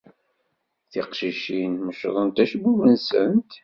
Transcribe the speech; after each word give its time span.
Tiqcicin 0.91 1.73
meccḍent 1.87 2.43
acebbub-nsent. 2.43 3.51